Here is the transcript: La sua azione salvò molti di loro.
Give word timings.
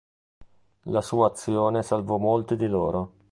La 0.85 1.01
sua 1.03 1.27
azione 1.27 1.83
salvò 1.83 2.17
molti 2.17 2.55
di 2.55 2.65
loro. 2.65 3.19